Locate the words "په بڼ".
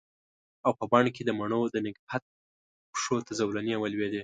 0.79-1.05